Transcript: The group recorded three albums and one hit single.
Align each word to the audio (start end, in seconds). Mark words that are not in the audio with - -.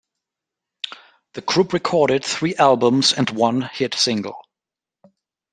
The 1.35 1.41
group 1.41 1.73
recorded 1.73 2.25
three 2.25 2.55
albums 2.55 3.13
and 3.13 3.29
one 3.29 3.61
hit 3.61 3.93
single. 3.93 4.47